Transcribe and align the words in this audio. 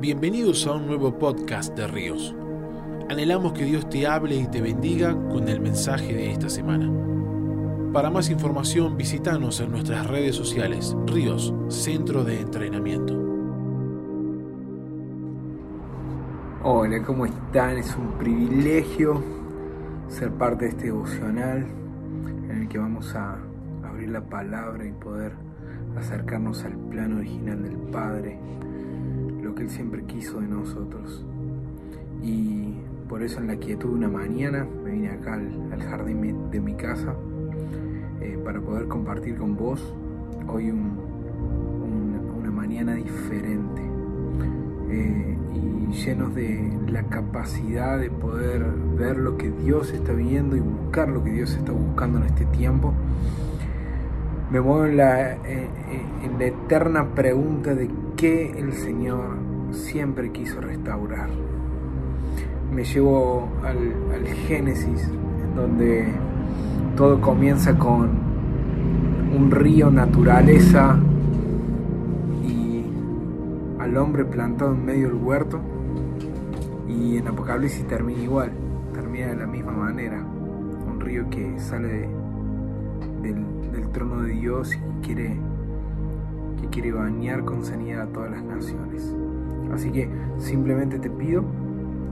Bienvenidos 0.00 0.64
a 0.68 0.74
un 0.74 0.86
nuevo 0.86 1.18
podcast 1.18 1.76
de 1.76 1.88
Ríos. 1.88 2.32
Anhelamos 3.10 3.52
que 3.52 3.64
Dios 3.64 3.88
te 3.90 4.06
hable 4.06 4.36
y 4.36 4.46
te 4.46 4.60
bendiga 4.60 5.12
con 5.28 5.48
el 5.48 5.60
mensaje 5.60 6.14
de 6.14 6.30
esta 6.30 6.48
semana. 6.48 6.88
Para 7.92 8.08
más 8.08 8.30
información 8.30 8.96
visítanos 8.96 9.58
en 9.58 9.72
nuestras 9.72 10.06
redes 10.06 10.36
sociales 10.36 10.96
Ríos, 11.08 11.52
Centro 11.68 12.22
de 12.22 12.40
Entrenamiento. 12.40 13.12
Hola, 16.62 17.02
¿cómo 17.02 17.26
están? 17.26 17.78
Es 17.78 17.96
un 17.96 18.18
privilegio 18.18 19.20
ser 20.06 20.30
parte 20.30 20.66
de 20.66 20.70
este 20.70 20.84
devocional 20.84 21.66
en 22.48 22.62
el 22.62 22.68
que 22.68 22.78
vamos 22.78 23.16
a 23.16 23.36
abrir 23.82 24.10
la 24.10 24.20
palabra 24.20 24.86
y 24.86 24.92
poder 24.92 25.32
acercarnos 25.96 26.62
al 26.62 26.76
plano 26.88 27.16
original 27.16 27.64
del 27.64 27.76
Padre 27.90 28.38
que 29.58 29.64
Él 29.64 29.70
siempre 29.70 30.04
quiso 30.04 30.40
de 30.40 30.46
nosotros. 30.46 31.24
Y 32.22 32.74
por 33.08 33.22
eso 33.22 33.40
en 33.40 33.48
la 33.48 33.56
quietud 33.56 33.88
de 33.88 33.94
una 33.96 34.08
mañana 34.08 34.64
me 34.84 34.92
vine 34.92 35.08
acá 35.10 35.34
al, 35.34 35.82
jardín 35.82 36.50
de 36.50 36.60
mi 36.60 36.74
casa 36.74 37.14
eh, 38.20 38.38
para 38.44 38.60
poder 38.60 38.86
compartir 38.86 39.36
con 39.36 39.56
vos 39.56 39.92
hoy 40.46 40.70
una 40.70 42.50
mañana 42.50 42.94
diferente 42.94 43.82
eh, 44.90 45.36
y 45.54 45.92
llenos 45.92 46.34
de 46.34 46.70
la 46.88 47.04
capacidad 47.04 47.98
de 47.98 48.10
poder 48.10 48.64
ver 48.96 49.16
lo 49.16 49.36
que 49.36 49.50
Dios 49.50 49.92
está 49.92 50.12
viendo 50.12 50.56
y 50.56 50.60
buscar 50.60 51.08
lo 51.08 51.24
que 51.24 51.30
Dios 51.30 51.54
está 51.54 51.72
buscando 51.72 52.18
en 52.18 52.24
este 52.24 52.44
tiempo 52.46 52.92
me 54.50 54.60
muevo 54.60 54.86
en 54.86 54.96
la, 54.96 55.34
en 55.34 56.38
la 56.38 56.46
eterna 56.46 57.14
pregunta 57.14 57.74
de 57.74 57.90
qué 58.16 58.50
el 58.58 58.72
Señor 58.72 59.47
siempre 59.70 60.30
quiso 60.32 60.60
restaurar. 60.60 61.28
Me 62.72 62.84
llevo 62.84 63.48
al, 63.64 64.26
Génesis, 64.46 65.08
donde 65.54 66.12
todo 66.96 67.20
comienza 67.20 67.76
con 67.78 68.10
un 69.34 69.50
río, 69.50 69.90
naturaleza 69.90 70.98
y 72.44 72.84
al 73.78 73.96
hombre 73.96 74.24
plantado 74.24 74.72
en 74.72 74.84
medio 74.84 75.08
del 75.08 75.16
huerto. 75.16 75.60
Y 76.88 77.16
en 77.16 77.28
Apocalipsis 77.28 77.86
termina 77.86 78.22
igual, 78.22 78.50
termina 78.92 79.28
de 79.28 79.36
la 79.36 79.46
misma 79.46 79.72
manera. 79.72 80.22
Un 80.22 81.00
río 81.00 81.28
que 81.30 81.58
sale 81.58 82.08
del 83.22 83.88
trono 83.92 84.22
de 84.22 84.32
Dios 84.32 84.74
y 84.74 85.06
quiere, 85.06 85.36
que 86.60 86.68
quiere 86.68 86.92
bañar 86.92 87.44
con 87.44 87.64
sanidad 87.64 88.02
a 88.02 88.06
todas 88.06 88.30
las 88.30 88.42
naciones. 88.42 89.14
Así 89.72 89.90
que 89.90 90.08
simplemente 90.38 90.98
te 90.98 91.10
pido 91.10 91.44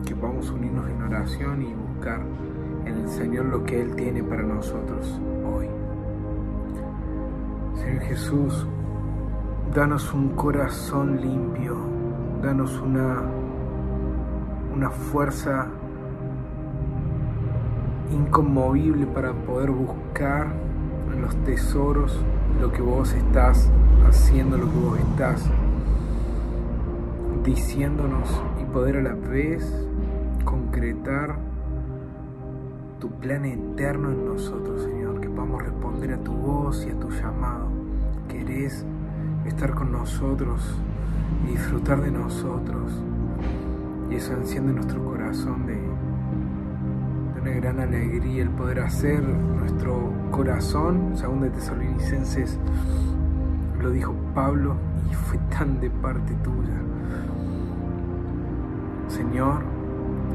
que 0.04 0.14
podamos 0.14 0.50
unirnos 0.50 0.88
en 0.88 1.02
oración 1.02 1.62
y 1.62 1.74
buscar 1.74 2.20
en 2.84 2.96
el 2.96 3.08
Señor 3.08 3.46
lo 3.46 3.64
que 3.64 3.80
Él 3.80 3.94
tiene 3.96 4.22
para 4.22 4.42
nosotros 4.42 5.20
hoy. 5.44 5.66
Señor 7.74 8.02
Jesús, 8.02 8.66
danos 9.74 10.12
un 10.14 10.30
corazón 10.30 11.20
limpio, 11.20 11.76
danos 12.42 12.80
una, 12.80 13.22
una 14.74 14.90
fuerza 14.90 15.68
inconmovible 18.12 19.06
para 19.06 19.32
poder 19.32 19.70
buscar 19.70 20.54
los 21.20 21.34
tesoros, 21.44 22.20
lo 22.60 22.70
que 22.70 22.82
vos 22.82 23.12
estás 23.12 23.70
haciendo, 24.06 24.56
lo 24.56 24.70
que 24.70 24.78
vos 24.78 24.98
estás 24.98 25.50
diciéndonos 27.46 28.28
y 28.60 28.64
poder 28.64 28.96
a 28.96 29.02
la 29.02 29.14
vez 29.14 29.64
concretar 30.44 31.36
tu 32.98 33.08
plan 33.20 33.44
eterno 33.44 34.10
en 34.10 34.26
nosotros, 34.26 34.82
Señor, 34.82 35.20
que 35.20 35.28
podamos 35.28 35.62
responder 35.62 36.14
a 36.14 36.18
tu 36.18 36.32
voz 36.32 36.84
y 36.84 36.90
a 36.90 36.98
tu 36.98 37.08
llamado. 37.08 37.68
Querés 38.28 38.84
estar 39.46 39.74
con 39.74 39.92
nosotros 39.92 40.60
y 41.46 41.52
disfrutar 41.52 42.02
de 42.02 42.10
nosotros. 42.10 43.00
Y 44.10 44.16
eso 44.16 44.32
enciende 44.32 44.72
nuestro 44.72 45.04
corazón 45.04 45.66
de 45.66 45.78
una 47.40 47.50
gran 47.52 47.78
alegría 47.78 48.42
el 48.42 48.50
poder 48.50 48.80
hacer 48.80 49.22
nuestro 49.22 50.12
corazón, 50.32 51.12
según 51.14 51.42
de 51.42 51.50
Tesalonicenses 51.50 52.58
lo 53.80 53.90
dijo 53.90 54.14
Pablo 54.34 54.74
y 55.08 55.14
fue 55.14 55.38
tan 55.56 55.80
de 55.80 55.90
parte 55.90 56.34
tuya. 56.42 56.95
Señor, 59.08 59.62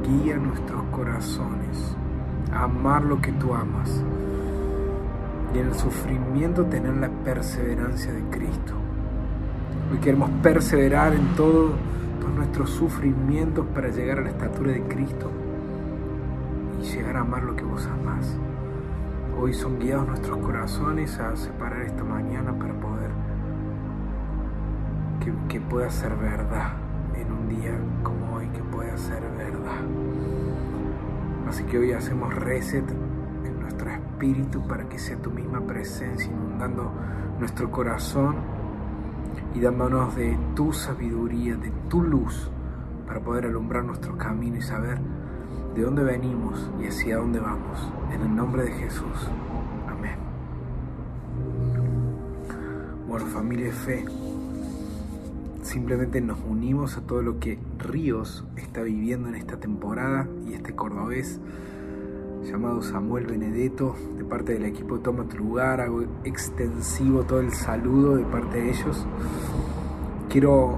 guía 0.03 0.37
nuestros 0.37 0.83
corazones 0.91 1.95
a 2.51 2.63
amar 2.63 3.03
lo 3.03 3.21
que 3.21 3.31
tú 3.33 3.53
amas 3.53 4.03
y 5.53 5.59
en 5.59 5.67
el 5.67 5.75
sufrimiento 5.75 6.65
tener 6.65 6.95
la 6.95 7.09
perseverancia 7.09 8.11
de 8.13 8.21
Cristo. 8.29 8.73
Hoy 9.91 9.97
queremos 9.99 10.29
perseverar 10.41 11.13
en 11.13 11.27
todo, 11.35 11.71
todos 12.19 12.33
nuestros 12.35 12.69
sufrimientos 12.69 13.65
para 13.73 13.89
llegar 13.89 14.19
a 14.19 14.21
la 14.21 14.29
estatura 14.29 14.71
de 14.71 14.83
Cristo 14.83 15.29
llegar 16.81 17.17
a 17.17 17.21
amar 17.21 17.43
lo 17.43 17.55
que 17.55 17.63
vos 17.63 17.85
amás. 17.85 18.35
Hoy 19.39 19.53
son 19.53 19.79
guiados 19.79 20.07
nuestros 20.07 20.37
corazones 20.37 21.17
a 21.19 21.35
separar 21.35 21.83
esta 21.83 22.03
mañana 22.03 22.53
para 22.53 22.73
poder 22.73 23.11
que, 25.19 25.33
que 25.47 25.61
pueda 25.61 25.89
ser 25.89 26.15
verdad 26.15 26.73
en 27.15 27.31
un 27.31 27.49
día 27.49 27.77
como 28.03 28.30
pueda 28.91 28.97
ser 28.97 29.21
verdad. 29.37 29.81
Así 31.47 31.63
que 31.63 31.77
hoy 31.77 31.91
hacemos 31.93 32.33
reset 32.33 32.85
en 33.45 33.59
nuestro 33.59 33.89
espíritu 33.89 34.61
para 34.67 34.87
que 34.87 34.99
sea 34.99 35.17
tu 35.17 35.31
misma 35.31 35.61
presencia 35.61 36.31
inundando 36.31 36.91
nuestro 37.39 37.71
corazón 37.71 38.35
y 39.53 39.59
dándonos 39.59 40.15
de 40.15 40.37
tu 40.55 40.71
sabiduría, 40.71 41.55
de 41.55 41.71
tu 41.89 42.01
luz, 42.01 42.49
para 43.05 43.19
poder 43.19 43.45
alumbrar 43.45 43.83
nuestro 43.83 44.17
camino 44.17 44.57
y 44.57 44.61
saber 44.61 44.99
de 45.75 45.81
dónde 45.81 46.03
venimos 46.03 46.71
y 46.81 46.87
hacia 46.87 47.17
dónde 47.17 47.39
vamos. 47.39 47.91
En 48.13 48.21
el 48.21 48.35
nombre 48.35 48.63
de 48.63 48.71
Jesús. 48.71 49.29
Amén. 49.89 50.15
Bueno, 53.07 53.25
familia 53.27 53.65
de 53.65 53.71
fe, 53.71 54.05
simplemente 55.71 56.19
nos 56.19 56.37
unimos 56.45 56.97
a 56.97 57.01
todo 57.01 57.21
lo 57.21 57.39
que 57.39 57.57
Ríos 57.79 58.43
está 58.57 58.81
viviendo 58.81 59.29
en 59.29 59.35
esta 59.35 59.57
temporada 59.57 60.27
y 60.45 60.53
este 60.53 60.75
cordobés 60.75 61.39
llamado 62.43 62.81
Samuel 62.81 63.25
Benedetto, 63.25 63.95
de 64.17 64.25
parte 64.25 64.51
del 64.51 64.65
equipo 64.65 64.99
Toma 64.99 65.29
tu 65.29 65.37
lugar, 65.37 65.79
hago 65.79 66.03
extensivo 66.25 67.23
todo 67.23 67.39
el 67.39 67.53
saludo 67.53 68.17
de 68.17 68.25
parte 68.25 68.61
de 68.61 68.69
ellos. 68.71 69.07
Quiero 70.27 70.77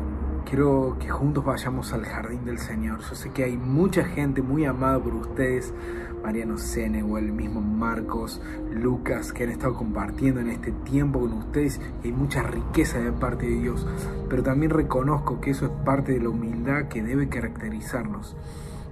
quiero 0.53 0.97
que 0.99 1.09
juntos 1.09 1.43
vayamos 1.43 1.93
al 1.93 2.05
jardín 2.05 2.45
del 2.45 2.59
Señor. 2.59 2.99
Yo 2.99 3.15
sé 3.15 3.31
que 3.31 3.43
hay 3.43 3.57
mucha 3.57 4.03
gente 4.03 4.43
muy 4.43 4.65
amada 4.65 4.99
por 4.99 5.15
ustedes, 5.15 5.73
Mariano 6.21 6.59
Sene 6.59 7.01
o 7.01 7.17
el 7.17 7.31
mismo 7.31 7.59
Marcos, 7.59 8.39
Lucas, 8.69 9.33
que 9.33 9.45
han 9.45 9.49
estado 9.49 9.73
compartiendo 9.73 10.41
en 10.41 10.51
este 10.51 10.71
tiempo 10.71 11.21
con 11.21 11.33
ustedes 11.33 11.81
y 12.03 12.09
hay 12.09 12.13
mucha 12.13 12.43
riqueza 12.43 12.99
de 12.99 13.11
parte 13.11 13.47
de 13.47 13.61
Dios. 13.61 13.87
Pero 14.29 14.43
también 14.43 14.69
reconozco 14.69 15.41
que 15.41 15.49
eso 15.49 15.65
es 15.65 15.71
parte 15.83 16.11
de 16.11 16.21
la 16.21 16.29
humildad 16.29 16.87
que 16.87 17.01
debe 17.01 17.29
caracterizarnos 17.29 18.35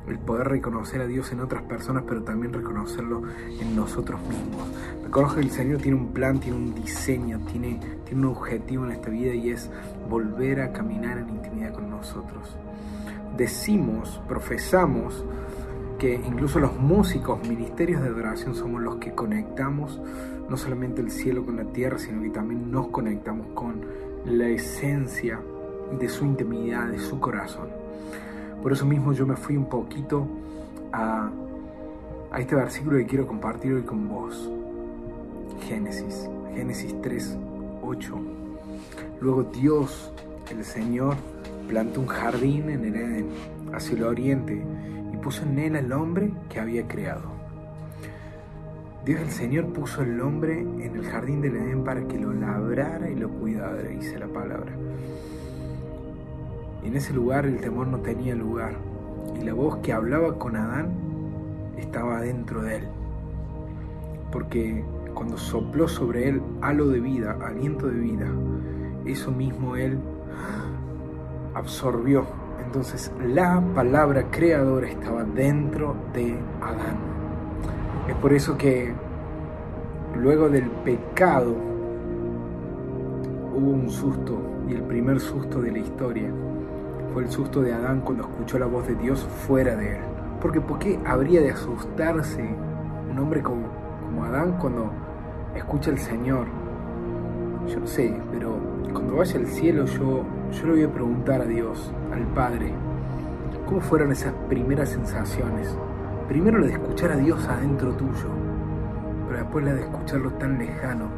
el 0.07 0.19
poder 0.19 0.47
reconocer 0.47 1.01
a 1.01 1.07
Dios 1.07 1.31
en 1.31 1.41
otras 1.41 1.63
personas, 1.63 2.03
pero 2.07 2.23
también 2.23 2.53
reconocerlo 2.53 3.23
en 3.59 3.75
nosotros 3.75 4.19
mismos. 4.21 4.67
Reconozco 5.03 5.35
que 5.35 5.41
el 5.41 5.51
Señor 5.51 5.81
tiene 5.81 5.97
un 5.97 6.13
plan, 6.13 6.39
tiene 6.39 6.57
un 6.57 6.73
diseño, 6.73 7.39
tiene, 7.51 7.79
tiene 8.05 8.21
un 8.21 8.35
objetivo 8.35 8.85
en 8.85 8.91
esta 8.91 9.09
vida 9.09 9.33
y 9.33 9.49
es 9.49 9.69
volver 10.09 10.61
a 10.61 10.73
caminar 10.73 11.17
en 11.17 11.29
intimidad 11.29 11.73
con 11.73 11.89
nosotros. 11.89 12.55
Decimos, 13.37 14.21
profesamos 14.27 15.23
que 15.99 16.15
incluso 16.15 16.59
los 16.59 16.75
músicos, 16.77 17.47
ministerios 17.47 18.01
de 18.01 18.07
adoración, 18.07 18.55
somos 18.55 18.81
los 18.81 18.95
que 18.95 19.13
conectamos 19.13 20.01
no 20.49 20.57
solamente 20.57 20.99
el 20.99 21.11
cielo 21.11 21.45
con 21.45 21.55
la 21.55 21.63
tierra, 21.65 21.99
sino 21.99 22.21
que 22.21 22.29
también 22.29 22.71
nos 22.71 22.87
conectamos 22.87 23.47
con 23.53 23.85
la 24.25 24.47
esencia 24.49 25.39
de 25.97 26.09
su 26.09 26.25
intimidad, 26.25 26.87
de 26.87 26.99
su 26.99 27.19
corazón. 27.19 27.69
Por 28.61 28.71
eso 28.71 28.85
mismo 28.85 29.11
yo 29.13 29.25
me 29.25 29.35
fui 29.35 29.57
un 29.57 29.65
poquito 29.65 30.27
a, 30.91 31.29
este 32.37 32.55
versículo 32.55 32.97
que 32.97 33.07
quiero 33.07 33.27
compartir 33.27 33.73
hoy 33.73 33.81
con 33.81 34.07
vos. 34.07 34.49
Génesis, 35.67 36.29
Génesis 36.53 36.95
3, 37.01 37.37
8. 37.81 38.15
Luego 39.19 39.43
Dios, 39.43 40.11
el 40.49 40.63
Señor, 40.63 41.15
plantó 41.67 42.01
un 42.01 42.07
jardín 42.07 42.69
en 42.69 42.85
el 42.85 42.95
Edén, 42.95 43.29
hacia 43.73 43.95
el 43.95 44.03
oriente, 44.03 44.63
y 45.11 45.17
puso 45.17 45.43
en 45.43 45.57
él 45.57 45.75
al 45.75 45.91
hombre 45.93 46.31
que 46.49 46.59
había 46.59 46.87
creado. 46.87 47.31
Dios 49.05 49.21
el 49.21 49.31
Señor 49.31 49.65
puso 49.73 50.01
al 50.01 50.21
hombre 50.21 50.59
en 50.59 50.95
el 50.95 51.03
jardín 51.05 51.41
del 51.41 51.55
Edén 51.55 51.83
para 51.83 52.07
que 52.07 52.19
lo 52.19 52.31
labrara 52.31 53.09
y 53.09 53.15
lo 53.15 53.29
cuidara, 53.29 53.81
dice 53.81 54.19
la 54.19 54.27
palabra. 54.27 54.73
En 56.83 56.95
ese 56.95 57.13
lugar 57.13 57.45
el 57.45 57.59
temor 57.59 57.87
no 57.87 57.99
tenía 57.99 58.35
lugar. 58.35 58.73
Y 59.39 59.43
la 59.43 59.53
voz 59.53 59.77
que 59.77 59.93
hablaba 59.93 60.37
con 60.37 60.55
Adán 60.55 60.89
estaba 61.77 62.21
dentro 62.21 62.63
de 62.63 62.77
él. 62.77 62.87
Porque 64.31 64.83
cuando 65.13 65.37
sopló 65.37 65.87
sobre 65.87 66.29
él 66.29 66.41
halo 66.61 66.87
de 66.87 66.99
vida, 66.99 67.37
aliento 67.45 67.87
de 67.87 67.99
vida, 67.99 68.27
eso 69.05 69.31
mismo 69.31 69.75
él 69.75 69.99
absorbió. 71.53 72.25
Entonces 72.65 73.11
la 73.23 73.61
palabra 73.75 74.25
creadora 74.31 74.89
estaba 74.89 75.23
dentro 75.23 75.95
de 76.13 76.37
Adán. 76.61 76.97
Es 78.07 78.15
por 78.15 78.33
eso 78.33 78.57
que 78.57 78.93
luego 80.17 80.49
del 80.49 80.69
pecado 80.83 81.55
hubo 83.53 83.69
un 83.69 83.89
susto 83.89 84.41
y 84.67 84.73
el 84.73 84.83
primer 84.83 85.19
susto 85.19 85.61
de 85.61 85.71
la 85.71 85.79
historia 85.79 86.31
fue 87.13 87.23
el 87.23 87.31
susto 87.31 87.61
de 87.61 87.73
Adán 87.73 88.01
cuando 88.01 88.23
escuchó 88.23 88.57
la 88.57 88.65
voz 88.65 88.87
de 88.87 88.95
Dios 88.95 89.27
fuera 89.45 89.75
de 89.75 89.97
él. 89.97 90.01
Porque 90.41 90.61
¿por 90.61 90.79
qué 90.79 90.99
habría 91.05 91.41
de 91.41 91.51
asustarse 91.51 92.55
un 93.09 93.19
hombre 93.19 93.41
como, 93.41 93.67
como 94.05 94.23
Adán 94.23 94.57
cuando 94.57 94.91
escucha 95.55 95.91
al 95.91 95.99
Señor? 95.99 96.47
Yo 97.67 97.79
no 97.79 97.87
sé, 97.87 98.19
pero 98.31 98.57
cuando 98.93 99.17
vaya 99.17 99.39
al 99.39 99.47
cielo 99.47 99.85
yo, 99.85 100.23
yo 100.51 100.65
le 100.67 100.71
voy 100.71 100.83
a 100.83 100.93
preguntar 100.93 101.41
a 101.41 101.45
Dios, 101.45 101.91
al 102.13 102.25
Padre, 102.27 102.73
¿cómo 103.65 103.81
fueron 103.81 104.11
esas 104.11 104.33
primeras 104.47 104.89
sensaciones? 104.89 105.75
Primero 106.27 106.59
la 106.59 106.67
de 106.67 106.73
escuchar 106.73 107.11
a 107.11 107.17
Dios 107.17 107.45
adentro 107.47 107.93
tuyo, 107.93 108.29
pero 109.27 109.39
después 109.39 109.65
la 109.65 109.73
de 109.73 109.81
escucharlo 109.81 110.31
tan 110.33 110.57
lejano. 110.57 111.09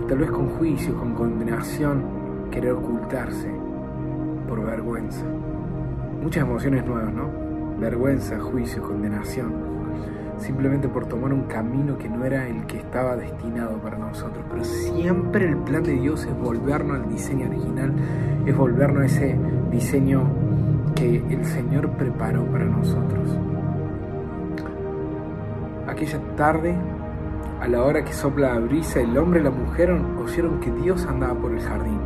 Y 0.00 0.06
tal 0.08 0.18
vez 0.18 0.30
con 0.30 0.48
juicio, 0.50 0.96
con 0.96 1.14
condenación, 1.14 2.04
querer 2.50 2.72
ocultarse 2.72 3.65
por 4.46 4.64
vergüenza. 4.64 5.24
Muchas 6.22 6.42
emociones 6.42 6.84
nuevas, 6.84 7.12
¿no? 7.12 7.30
Vergüenza, 7.78 8.38
juicio, 8.38 8.82
condenación. 8.82 9.52
Simplemente 10.38 10.88
por 10.88 11.06
tomar 11.06 11.32
un 11.32 11.44
camino 11.44 11.96
que 11.96 12.08
no 12.08 12.24
era 12.24 12.46
el 12.46 12.66
que 12.66 12.78
estaba 12.78 13.16
destinado 13.16 13.78
para 13.78 13.96
nosotros. 13.96 14.44
Pero 14.50 14.64
siempre 14.64 15.48
el 15.48 15.56
plan 15.58 15.82
de 15.82 15.92
Dios 15.92 16.24
es 16.24 16.38
volvernos 16.38 17.00
al 17.00 17.08
diseño 17.08 17.48
original, 17.48 17.92
es 18.44 18.56
volvernos 18.56 19.02
a 19.02 19.06
ese 19.06 19.36
diseño 19.70 20.24
que 20.94 21.22
el 21.28 21.44
Señor 21.44 21.90
preparó 21.90 22.44
para 22.46 22.64
nosotros. 22.64 23.38
Aquella 25.86 26.18
tarde, 26.36 26.74
a 27.60 27.68
la 27.68 27.82
hora 27.82 28.04
que 28.04 28.12
sopla 28.12 28.54
la 28.54 28.60
brisa, 28.60 29.00
el 29.00 29.16
hombre 29.16 29.40
y 29.40 29.44
la 29.44 29.50
mujer 29.50 29.90
oyeron 30.18 30.60
que 30.60 30.70
Dios 30.70 31.06
andaba 31.06 31.34
por 31.34 31.52
el 31.52 31.60
jardín. 31.60 31.98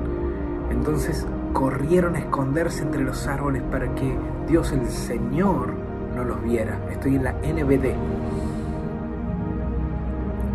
Entonces 0.70 1.26
corrieron 1.52 2.16
a 2.16 2.20
esconderse 2.20 2.82
entre 2.82 3.02
los 3.02 3.26
árboles 3.26 3.62
para 3.70 3.94
que 3.94 4.16
Dios 4.48 4.72
el 4.72 4.86
Señor 4.86 5.74
no 6.16 6.24
los 6.24 6.42
viera. 6.42 6.78
Estoy 6.90 7.16
en 7.16 7.24
la 7.24 7.32
NBD. 7.32 7.94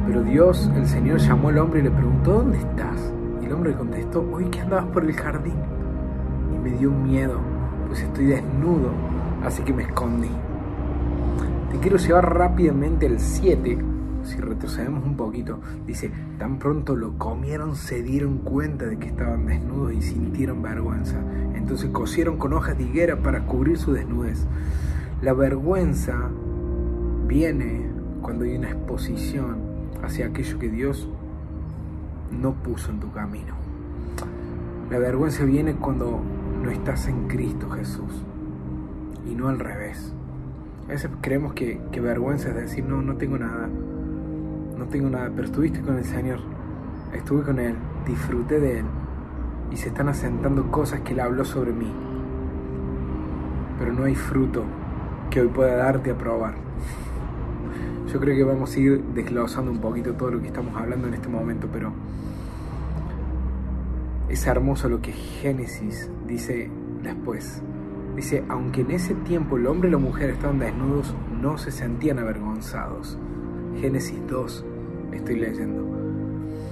Pero 0.08 0.24
Dios, 0.24 0.70
el 0.76 0.86
Señor, 0.86 1.20
llamó 1.20 1.50
al 1.50 1.58
hombre 1.58 1.80
y 1.80 1.84
le 1.84 1.92
preguntó, 1.92 2.34
¿dónde 2.34 2.60
estás? 2.60 3.12
Y 3.42 3.46
el 3.46 3.54
hombre 3.54 3.74
contestó, 3.74 4.28
hoy 4.32 4.46
que 4.46 4.62
andabas 4.62 4.86
por 4.86 5.04
el 5.04 5.14
jardín. 5.14 5.56
Y 6.54 6.58
me 6.58 6.78
dio 6.78 6.92
miedo, 6.92 7.40
pues 7.88 8.02
estoy 8.02 8.28
desnudo, 8.28 8.92
así 9.44 9.64
que 9.64 9.74
me 9.74 9.84
escondí. 9.84 10.30
Te 11.72 11.80
quiero 11.80 11.98
llevar 11.98 12.38
rápidamente 12.38 13.08
al 13.08 13.20
7, 13.20 13.78
si 14.26 14.38
retrocedemos 14.38 15.06
un 15.06 15.16
poquito, 15.16 15.60
dice, 15.86 16.12
tan 16.38 16.60
pronto 16.60 16.96
lo 16.96 17.18
comieron, 17.18 17.76
se 17.76 18.02
dieron 18.04 18.40
cuenta 18.40 18.86
de 18.86 18.98
que 18.98 19.08
estaban 19.08 19.46
desnudos 19.46 19.94
y 19.94 20.02
sintieron 20.02 20.62
vergüenza. 20.62 21.18
Entonces 21.56 21.90
cosieron 21.92 22.38
con 22.38 22.54
hojas 22.54 22.78
de 22.78 22.84
higuera 22.84 23.18
para 23.18 23.46
cubrir 23.46 23.78
su 23.78 23.94
desnudez. 23.94 24.46
La 25.22 25.34
vergüenza 25.34 26.30
viene 27.28 27.90
cuando 28.22 28.46
hay 28.46 28.56
una 28.56 28.70
exposición 28.70 29.58
hacia 30.04 30.28
aquello 30.28 30.60
que 30.60 30.70
Dios 30.70 31.08
no 32.32 32.54
puso 32.54 32.92
en 32.92 33.00
tu 33.00 33.12
camino. 33.12 33.56
La 34.90 35.00
vergüenza 35.00 35.44
viene 35.46 35.76
cuando 35.76 36.22
no 36.62 36.70
estás 36.70 37.08
en 37.08 37.28
Cristo 37.28 37.70
Jesús 37.70 38.24
y 39.26 39.34
no 39.34 39.48
al 39.48 39.60
revés. 39.60 40.14
A 40.86 40.90
veces 40.90 41.10
creemos 41.22 41.54
que, 41.54 41.82
que 41.92 42.00
vergüenza 42.00 42.50
es 42.50 42.56
decir, 42.56 42.86
no, 42.86 43.02
no 43.02 43.16
tengo 43.16 43.38
nada, 43.38 43.70
no 44.78 44.86
tengo 44.86 45.10
nada, 45.10 45.32
pero 45.34 45.46
estuviste 45.48 45.82
con 45.82 45.98
el 45.98 46.06
Señor, 46.06 46.40
estuve 47.14 47.44
con 47.44 47.60
Él, 47.60 47.76
disfruté 48.06 48.60
de 48.60 48.80
Él 48.80 48.86
y 49.72 49.78
se 49.78 49.90
están 49.90 50.10
asentando 50.10 50.72
cosas 50.72 51.02
que 51.02 51.14
Él 51.14 51.20
habló 51.20 51.46
sobre 51.46 51.72
mí, 51.72 51.92
pero 53.80 53.94
no 53.94 54.04
hay 54.04 54.16
fruto 54.16 54.64
que 55.30 55.42
hoy 55.42 55.48
pueda 55.48 55.76
darte 55.78 56.12
a 56.12 56.18
probar. 56.18 56.56
Yo 58.12 58.20
creo 58.20 58.36
que 58.36 58.44
vamos 58.44 58.76
a 58.76 58.80
ir 58.80 59.04
desglosando 59.14 59.72
un 59.72 59.80
poquito 59.80 60.14
todo 60.14 60.32
lo 60.32 60.42
que 60.42 60.48
estamos 60.48 60.76
hablando 60.76 61.08
en 61.08 61.16
este 61.16 61.28
momento, 61.28 61.68
pero 61.72 61.92
es 64.30 64.46
hermoso 64.48 64.90
lo 64.90 65.02
que 65.02 65.12
Génesis 65.12 66.10
dice 66.28 66.70
después. 67.04 67.62
Dice, 68.16 68.46
aunque 68.48 68.82
en 68.82 68.92
ese 68.92 69.14
tiempo 69.14 69.58
el 69.58 69.68
hombre 69.68 69.90
y 69.90 69.92
la 69.92 69.98
mujer 69.98 70.30
estaban 70.30 70.60
desnudos, 70.60 71.14
no 71.42 71.58
se 71.58 71.72
sentían 71.72 72.20
avergonzados. 72.20 73.18
Génesis 73.80 74.20
2, 74.28 74.66
estoy 75.12 75.36
leyendo. 75.36 75.84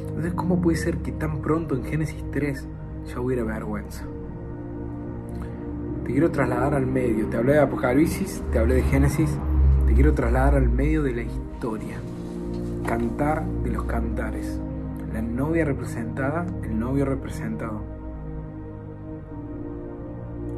Entonces, 0.07 0.33
¿cómo 0.33 0.61
puede 0.61 0.77
ser 0.77 0.97
que 0.97 1.11
tan 1.11 1.41
pronto 1.41 1.75
en 1.75 1.83
Génesis 1.83 2.23
3 2.31 2.67
ya 3.07 3.19
hubiera 3.19 3.43
vergüenza? 3.43 4.05
Te 6.05 6.11
quiero 6.11 6.31
trasladar 6.31 6.75
al 6.75 6.85
medio. 6.85 7.27
Te 7.27 7.37
hablé 7.37 7.53
de 7.53 7.59
Apocalipsis, 7.59 8.43
te 8.51 8.59
hablé 8.59 8.75
de 8.75 8.83
Génesis, 8.83 9.37
te 9.87 9.93
quiero 9.93 10.13
trasladar 10.13 10.55
al 10.55 10.69
medio 10.69 11.03
de 11.03 11.13
la 11.13 11.23
historia. 11.23 11.97
Cantar 12.85 13.45
de 13.45 13.71
los 13.71 13.83
cantares. 13.85 14.59
La 15.13 15.21
novia 15.21 15.65
representada, 15.65 16.45
el 16.63 16.77
novio 16.77 17.05
representado. 17.05 17.81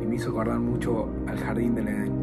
Y 0.01 0.05
me 0.05 0.15
hizo 0.15 0.29
acordar 0.31 0.59
mucho 0.59 1.09
al 1.27 1.39
jardín 1.39 1.75
del 1.75 1.87
Edén. 1.87 2.13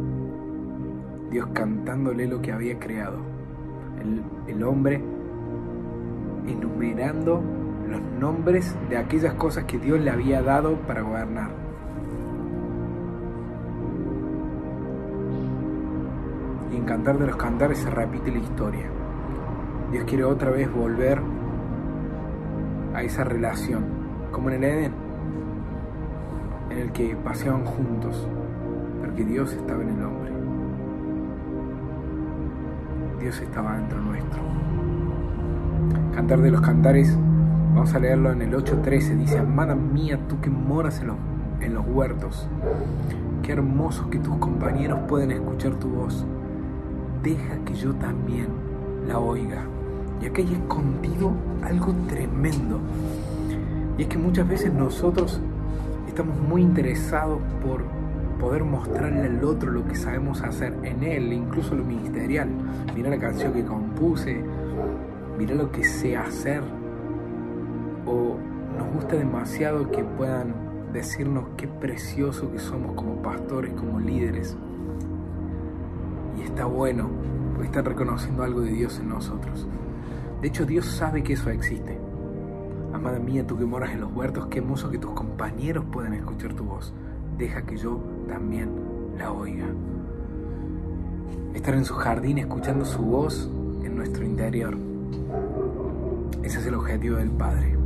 Dios 1.31 1.49
cantándole 1.53 2.27
lo 2.27 2.43
que 2.43 2.53
había 2.53 2.79
creado. 2.79 3.32
El, 4.49 4.63
hombre 4.65 5.03
enumerando 6.47 7.43
los 7.89 8.01
nombres 8.19 8.77
de 8.89 8.97
aquellas 8.97 9.35
cosas 9.35 9.65
que 9.65 9.79
Dios 9.79 10.01
le 10.01 10.11
había 10.11 10.43
dado 10.43 10.77
para 10.87 11.03
gobernar. 11.03 11.51
Y 16.73 16.77
en 16.77 16.85
Cantar 16.85 17.19
de 17.19 17.27
los 17.27 17.37
Cantares 17.37 17.79
se 17.79 17.91
repite 17.91 18.31
la 18.31 18.39
historia. 18.39 18.87
Dios 19.93 20.05
quiere 20.05 20.25
otra 20.25 20.51
vez 20.51 20.73
volver 20.73 21.21
a 22.95 23.03
esa 23.03 23.25
relación, 23.25 23.85
como 24.33 24.51
en 24.51 24.65
el 24.65 24.65
Edén, 24.65 24.93
en 26.71 26.79
el 26.79 26.93
que 26.93 27.15
paseaban 27.17 27.65
juntos, 27.65 28.27
porque 29.01 29.25
Dios 29.25 29.53
estaba 29.53 29.83
en 29.83 29.89
el 29.91 30.03
hombre. 30.05 30.42
Dios 33.23 33.41
estaba 33.41 33.77
dentro 33.77 34.01
nuestro. 34.01 34.43
Cantar 36.13 36.41
de 36.41 36.51
los 36.51 36.61
Cantares, 36.61 37.17
vamos 37.73 37.95
a 37.95 38.01
leerlo 38.01 38.33
en 38.33 38.43
el 38.43 38.53
8.13, 38.53 39.17
dice, 39.17 39.39
Amada 39.39 39.77
mía, 39.77 40.19
tú 40.29 40.41
que 40.41 40.51
moras 40.51 41.01
en 41.01 41.07
los, 41.07 41.17
en 41.61 41.75
los 41.75 41.87
huertos, 41.87 42.49
qué 43.45 43.53
hermoso 43.53 44.11
que 44.11 44.19
tus 44.19 44.37
compañeros 44.39 44.99
pueden 45.07 45.31
escuchar 45.31 45.77
tu 45.77 45.89
voz. 45.89 46.27
Deja 47.23 47.59
que 47.65 47.75
yo 47.75 47.95
también 47.95 48.49
la 49.07 49.21
oiga. 49.21 49.63
Y 50.21 50.27
acá 50.27 50.43
hay 50.43 50.55
escondido 50.55 51.31
algo 51.63 51.95
tremendo. 52.09 52.81
Y 53.99 54.03
es 54.03 54.09
que 54.09 54.19
muchas 54.19 54.49
veces 54.49 54.73
nosotros 54.73 55.41
estamos 56.09 56.37
muy 56.41 56.63
interesados 56.63 57.39
por 57.65 57.85
poder 58.43 58.65
mostrarle 58.65 59.23
al 59.23 59.45
otro 59.45 59.71
lo 59.71 59.87
que 59.87 59.95
sabemos 59.95 60.43
hacer 60.43 60.75
en 60.83 61.05
él, 61.05 61.33
incluso 61.33 61.77
lo 61.77 61.85
ministerial. 61.85 62.49
Mira 62.93 63.09
la 63.09 63.19
canción 63.19 63.53
que 63.53 63.65
compuse, 63.65 64.43
mira 65.39 65.55
lo 65.55 65.71
que 65.71 65.85
sé 65.85 66.17
hacer. 66.17 66.61
O 68.05 68.37
nos 68.77 68.93
gusta 68.95 69.15
demasiado 69.15 69.89
que 69.93 70.03
puedan 70.03 70.55
decirnos 70.93 71.45
qué 71.57 71.69
precioso 71.69 72.51
que 72.51 72.59
somos 72.59 72.97
como 72.97 73.23
pastores, 73.23 73.75
como 73.75 74.01
líderes. 74.01 74.57
Y 76.37 76.43
está 76.43 76.65
bueno, 76.65 77.09
porque 77.53 77.69
están 77.69 77.85
reconociendo 77.85 78.43
algo 78.43 78.63
de 78.63 78.73
Dios 78.73 78.99
en 78.99 79.09
nosotros. 79.09 79.69
De 80.41 80.49
hecho, 80.49 80.67
Dios 80.67 80.87
sabe 80.87 81.23
que 81.23 81.35
eso 81.35 81.49
existe. 81.49 81.97
Amada 82.93 83.21
mía, 83.21 83.47
tú 83.47 83.57
que 83.57 83.65
moras 83.65 83.93
en 83.93 84.01
los 84.01 84.13
huertos, 84.13 84.47
qué 84.47 84.59
hermoso 84.59 84.91
que 84.91 84.99
tus 84.99 85.13
compañeros 85.13 85.85
puedan 85.93 86.15
escuchar 86.15 86.55
tu 86.55 86.65
voz. 86.65 86.93
Deja 87.39 87.63
que 87.63 87.77
yo 87.77 88.01
también 88.29 88.71
la 89.19 89.33
oiga. 89.33 89.67
Estar 91.55 91.75
en 91.75 91.85
su 91.85 91.95
jardín 91.95 92.39
escuchando 92.39 92.85
su 92.85 93.03
voz 93.03 93.51
en 93.85 93.97
nuestro 93.97 94.25
interior. 94.25 94.77
Ese 96.43 96.59
es 96.59 96.67
el 96.67 96.75
objetivo 96.75 97.17
del 97.17 97.31
Padre. 97.31 97.77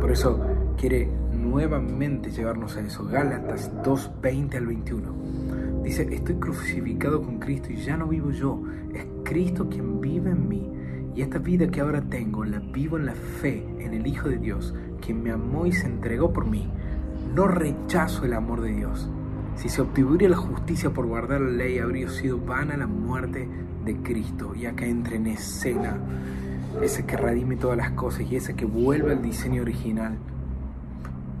Por 0.00 0.10
eso 0.10 0.38
quiere 0.76 1.08
nuevamente 1.32 2.30
llevarnos 2.30 2.76
a 2.76 2.80
eso. 2.80 3.04
Gálatas 3.06 3.70
2, 3.82 4.10
20 4.22 4.56
al 4.56 4.66
21. 4.66 5.12
Dice, 5.82 6.06
estoy 6.14 6.36
crucificado 6.36 7.22
con 7.22 7.38
Cristo 7.38 7.72
y 7.72 7.76
ya 7.76 7.96
no 7.96 8.06
vivo 8.06 8.30
yo, 8.30 8.62
es 8.94 9.04
Cristo 9.24 9.68
quien 9.68 10.00
vive 10.00 10.30
en 10.30 10.48
mí. 10.48 10.70
Y 11.14 11.22
esta 11.22 11.38
vida 11.38 11.66
que 11.68 11.80
ahora 11.80 12.00
tengo 12.00 12.44
la 12.44 12.60
vivo 12.60 12.96
en 12.96 13.06
la 13.06 13.14
fe 13.14 13.66
en 13.78 13.92
el 13.92 14.06
Hijo 14.06 14.28
de 14.28 14.38
Dios, 14.38 14.74
quien 15.04 15.22
me 15.22 15.32
amó 15.32 15.66
y 15.66 15.72
se 15.72 15.86
entregó 15.86 16.32
por 16.32 16.46
mí. 16.46 16.70
No 17.34 17.48
rechazo 17.48 18.24
el 18.24 18.34
amor 18.34 18.60
de 18.60 18.72
Dios. 18.72 19.10
Si 19.56 19.68
se 19.68 19.82
obtuviera 19.82 20.28
la 20.28 20.36
justicia 20.36 20.90
por 20.90 21.06
guardar 21.06 21.40
la 21.40 21.50
ley, 21.50 21.78
habría 21.78 22.08
sido 22.08 22.38
vana 22.38 22.76
la 22.76 22.86
muerte 22.86 23.48
de 23.84 23.96
Cristo. 23.96 24.54
Y 24.54 24.66
acá 24.66 24.86
entra 24.86 25.16
en 25.16 25.26
escena 25.26 25.98
ese 26.80 27.04
que 27.04 27.16
redime 27.16 27.56
todas 27.56 27.76
las 27.76 27.90
cosas 27.92 28.22
y 28.30 28.36
ese 28.36 28.54
que 28.54 28.64
vuelve 28.64 29.12
al 29.12 29.22
diseño 29.22 29.62
original. 29.62 30.16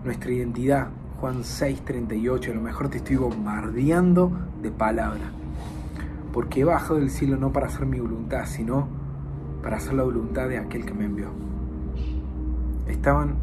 Nuestra 0.04 0.32
identidad, 0.32 0.88
Juan 1.20 1.42
6:38, 1.42 2.50
a 2.50 2.54
lo 2.54 2.60
mejor 2.60 2.88
te 2.88 2.98
estoy 2.98 3.16
bombardeando 3.16 4.32
de 4.62 4.70
palabra. 4.70 5.32
Porque 6.32 6.60
he 6.60 6.64
bajado 6.64 6.96
del 6.96 7.10
cielo 7.10 7.36
no 7.36 7.52
para 7.52 7.66
hacer 7.66 7.86
mi 7.86 8.00
voluntad, 8.00 8.44
sino 8.46 8.88
para 9.62 9.76
hacer 9.76 9.94
la 9.94 10.02
voluntad 10.02 10.48
de 10.48 10.58
aquel 10.58 10.84
que 10.84 10.94
me 10.94 11.04
envió. 11.04 11.28
Estaban 12.86 13.36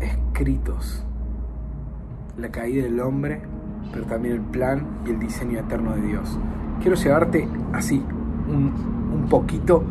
escritos 0.00 1.04
la 2.36 2.50
caída 2.50 2.84
del 2.84 3.00
hombre, 3.00 3.42
pero 3.92 4.04
también 4.06 4.34
el 4.34 4.40
plan 4.40 4.86
y 5.06 5.10
el 5.10 5.18
diseño 5.18 5.58
eterno 5.58 5.94
de 5.94 6.02
Dios. 6.02 6.38
Quiero 6.80 6.96
llevarte 6.96 7.48
así, 7.72 8.02
un, 8.48 9.26
poquito 9.28 9.84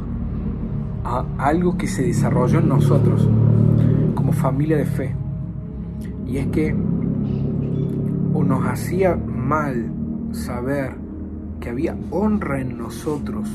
a 1.03 1.23
algo 1.37 1.77
que 1.77 1.87
se 1.87 2.03
desarrolló 2.03 2.59
en 2.59 2.67
nosotros 2.67 3.27
como 4.15 4.33
familia 4.33 4.75
de 4.75 4.85
fe. 4.85 5.15
Y 6.27 6.37
es 6.37 6.47
que 6.47 6.75
o 8.33 8.43
nos 8.43 8.65
hacía 8.65 9.15
mal 9.15 9.91
saber 10.31 10.95
que 11.59 11.69
había 11.69 11.95
honra 12.11 12.59
en 12.59 12.77
nosotros 12.77 13.49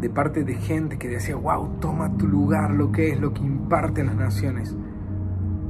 de 0.00 0.08
parte 0.08 0.44
de 0.44 0.54
gente 0.54 0.98
que 0.98 1.08
decía, 1.08 1.36
wow, 1.36 1.68
toma 1.80 2.16
tu 2.16 2.26
lugar, 2.26 2.70
lo 2.70 2.92
que 2.92 3.10
es, 3.10 3.20
lo 3.20 3.34
que 3.34 3.42
imparte 3.42 4.04
las 4.04 4.16
naciones. 4.16 4.76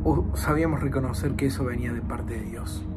O 0.04 0.24
sabíamos 0.34 0.80
reconocer 0.80 1.32
que 1.32 1.46
eso 1.46 1.64
venía 1.64 1.92
de 1.92 2.02
parte 2.02 2.34
de 2.34 2.42
Dios. 2.42 2.87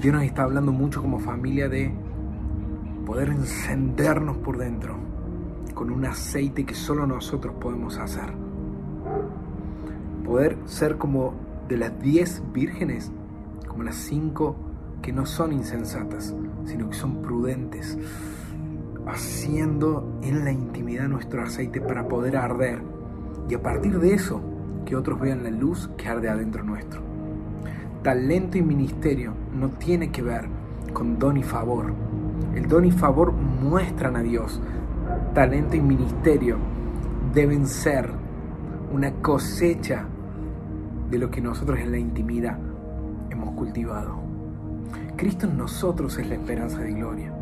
Dios 0.00 0.14
nos 0.14 0.24
está 0.24 0.44
hablando 0.44 0.72
mucho 0.72 1.02
como 1.02 1.18
familia 1.18 1.68
de 1.68 1.92
poder 3.04 3.28
encendernos 3.28 4.36
por 4.38 4.58
dentro 4.58 4.96
con 5.74 5.90
un 5.90 6.04
aceite 6.04 6.64
que 6.64 6.74
solo 6.74 7.06
nosotros 7.06 7.54
podemos 7.60 7.98
hacer. 7.98 8.32
Poder 10.24 10.58
ser 10.66 10.98
como 10.98 11.34
de 11.68 11.76
las 11.76 11.98
diez 12.00 12.42
vírgenes, 12.52 13.10
como 13.66 13.82
las 13.82 13.96
cinco 13.96 14.56
que 15.02 15.12
no 15.12 15.24
son 15.26 15.52
insensatas, 15.52 16.34
sino 16.64 16.90
que 16.90 16.96
son 16.96 17.22
prudentes, 17.22 17.96
haciendo 19.06 20.18
en 20.22 20.44
la 20.44 20.52
intimidad 20.52 21.08
nuestro 21.08 21.42
aceite 21.42 21.80
para 21.80 22.06
poder 22.08 22.36
arder. 22.36 22.82
Y 23.48 23.54
a 23.54 23.62
partir 23.62 23.98
de 23.98 24.14
eso, 24.14 24.42
que 24.84 24.96
otros 24.96 25.18
vean 25.18 25.42
la 25.42 25.50
luz 25.50 25.90
que 25.96 26.08
arde 26.08 26.28
adentro 26.28 26.62
nuestro. 26.62 27.09
Talento 28.02 28.56
y 28.56 28.62
ministerio 28.62 29.34
no 29.54 29.68
tiene 29.68 30.10
que 30.10 30.22
ver 30.22 30.46
con 30.94 31.18
don 31.18 31.36
y 31.36 31.42
favor. 31.42 31.92
El 32.54 32.66
don 32.66 32.86
y 32.86 32.90
favor 32.90 33.32
muestran 33.32 34.16
a 34.16 34.22
Dios, 34.22 34.58
talento 35.34 35.76
y 35.76 35.80
ministerio 35.82 36.56
deben 37.34 37.66
ser 37.66 38.10
una 38.90 39.12
cosecha 39.20 40.06
de 41.10 41.18
lo 41.18 41.30
que 41.30 41.42
nosotros 41.42 41.78
en 41.78 41.92
la 41.92 41.98
intimidad 41.98 42.58
hemos 43.28 43.54
cultivado. 43.54 44.14
Cristo 45.16 45.46
en 45.46 45.58
nosotros 45.58 46.18
es 46.18 46.26
la 46.26 46.36
esperanza 46.36 46.78
de 46.78 46.94
gloria. 46.94 47.34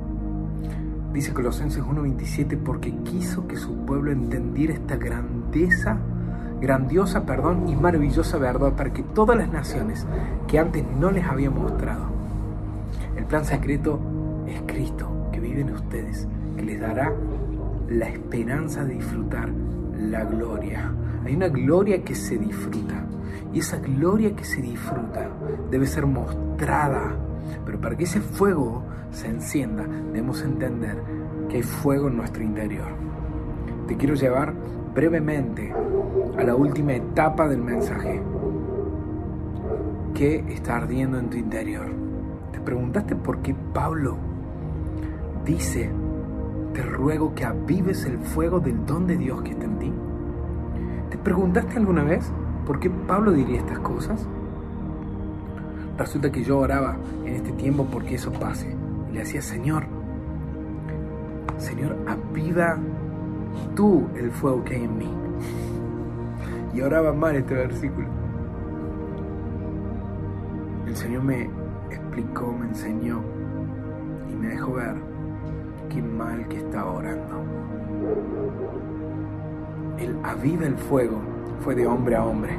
Dice 1.12 1.32
Colosenses 1.32 1.84
1:27 1.84 2.56
porque 2.56 2.94
quiso 3.04 3.46
que 3.46 3.56
su 3.56 3.86
pueblo 3.86 4.10
entendiera 4.10 4.74
esta 4.74 4.96
grandeza, 4.96 5.98
grandiosa, 6.60 7.24
perdón, 7.24 7.68
y 7.68 7.76
maravillosa 7.76 8.38
verdad 8.38 8.72
para 8.72 8.92
que 8.92 9.02
todas 9.02 9.36
las 9.36 9.50
naciones 9.50 10.06
que 10.46 10.58
antes 10.58 10.84
no 10.98 11.10
les 11.10 11.24
había 11.24 11.50
mostrado. 11.50 12.06
El 13.16 13.24
plan 13.24 13.44
secreto 13.44 13.98
es 14.46 14.62
Cristo 14.66 15.28
que 15.32 15.40
vive 15.40 15.60
en 15.60 15.74
ustedes, 15.74 16.26
que 16.56 16.62
les 16.62 16.80
dará 16.80 17.12
la 17.88 18.08
esperanza 18.08 18.84
de 18.84 18.94
disfrutar 18.94 19.50
la 19.98 20.24
gloria. 20.24 20.92
Hay 21.24 21.34
una 21.34 21.48
gloria 21.48 22.02
que 22.02 22.14
se 22.14 22.38
disfruta 22.38 23.04
y 23.52 23.60
esa 23.60 23.78
gloria 23.78 24.34
que 24.34 24.44
se 24.44 24.60
disfruta 24.60 25.28
debe 25.70 25.86
ser 25.86 26.06
mostrada. 26.06 27.14
Pero 27.64 27.80
para 27.80 27.96
que 27.96 28.04
ese 28.04 28.20
fuego 28.20 28.82
se 29.10 29.28
encienda, 29.28 29.84
debemos 29.84 30.42
entender 30.42 30.96
que 31.48 31.56
hay 31.56 31.62
fuego 31.62 32.08
en 32.08 32.16
nuestro 32.16 32.42
interior. 32.42 32.88
Te 33.86 33.96
quiero 33.96 34.14
llevar 34.14 34.52
brevemente 34.98 35.72
a 36.36 36.42
la 36.42 36.56
última 36.56 36.92
etapa 36.92 37.46
del 37.46 37.62
mensaje. 37.62 38.20
¿Qué 40.12 40.44
está 40.48 40.78
ardiendo 40.78 41.20
en 41.20 41.30
tu 41.30 41.36
interior? 41.36 41.86
¿Te 42.50 42.58
preguntaste 42.58 43.14
por 43.14 43.38
qué 43.38 43.54
Pablo 43.72 44.16
dice 45.44 45.88
te 46.74 46.82
ruego 46.82 47.32
que 47.32 47.44
avives 47.44 48.06
el 48.06 48.18
fuego 48.18 48.58
del 48.58 48.84
don 48.86 49.06
de 49.06 49.16
Dios 49.16 49.40
que 49.42 49.50
está 49.50 49.66
en 49.66 49.78
ti. 49.78 49.92
¿Te 51.10 51.18
preguntaste 51.18 51.76
alguna 51.76 52.02
vez 52.02 52.32
por 52.66 52.80
qué 52.80 52.90
Pablo 52.90 53.30
diría 53.30 53.58
estas 53.58 53.78
cosas? 53.78 54.26
Resulta 55.96 56.32
que 56.32 56.42
yo 56.42 56.58
oraba 56.58 56.96
en 57.24 57.36
este 57.36 57.52
tiempo 57.52 57.86
porque 57.90 58.16
eso 58.16 58.32
pase. 58.32 58.76
Y 59.10 59.12
le 59.12 59.20
decía, 59.20 59.42
Señor, 59.42 59.84
Señor, 61.56 61.96
aviva 62.06 62.78
tú 63.74 64.06
el 64.16 64.30
fuego 64.30 64.64
que 64.64 64.76
hay 64.76 64.84
en 64.84 64.98
mí. 64.98 65.10
Y 66.74 66.80
oraba 66.80 67.12
mal 67.12 67.36
este 67.36 67.54
versículo. 67.54 68.06
El 70.86 70.96
Señor 70.96 71.22
me 71.22 71.50
explicó, 71.90 72.52
me 72.52 72.66
enseñó 72.66 73.20
y 74.30 74.34
me 74.34 74.48
dejó 74.48 74.74
ver 74.74 74.94
qué 75.88 76.02
mal 76.02 76.46
que 76.48 76.58
está 76.58 76.84
orando. 76.86 77.42
El 79.98 80.16
aviva 80.24 80.66
el 80.66 80.76
fuego 80.76 81.20
fue 81.60 81.74
de 81.74 81.86
hombre 81.86 82.16
a 82.16 82.24
hombre, 82.24 82.52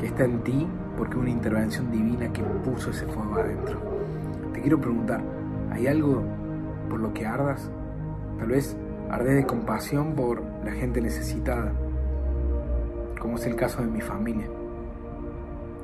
que 0.00 0.06
está 0.06 0.24
en 0.24 0.40
ti 0.40 0.66
porque 0.96 1.16
una 1.16 1.30
intervención 1.30 1.90
divina 1.90 2.32
que 2.32 2.42
puso 2.42 2.90
ese 2.90 3.06
fuego 3.06 3.36
adentro. 3.36 3.78
Te 4.52 4.60
quiero 4.60 4.80
preguntar, 4.80 5.22
¿hay 5.70 5.86
algo 5.86 6.22
por 6.88 7.00
lo 7.00 7.12
que 7.14 7.26
ardas? 7.26 7.70
Tal 8.38 8.48
vez 8.48 8.76
ardes 9.10 9.36
de 9.36 9.46
compasión 9.46 10.14
por 10.14 10.42
la 10.64 10.72
gente 10.72 11.00
necesitada, 11.00 11.72
como 13.20 13.36
es 13.36 13.46
el 13.46 13.56
caso 13.56 13.82
de 13.82 13.88
mi 13.88 14.00
familia. 14.00 14.46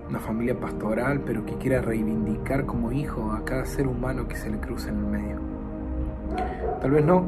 Una 0.09 0.19
familia 0.19 0.59
pastoral, 0.59 1.21
pero 1.25 1.47
que 1.47 1.55
quiere 1.55 1.81
reivindicar 1.81 2.67
como 2.67 2.91
hijo 2.91 3.33
a 3.33 3.45
cada 3.45 3.65
ser 3.65 3.87
humano 3.87 4.27
que 4.27 4.37
se 4.37 4.51
le 4.51 4.59
cruza 4.59 4.89
en 4.89 4.97
el 4.97 5.07
medio. 5.07 5.37
Tal 6.81 6.91
vez 6.91 7.05
no, 7.05 7.25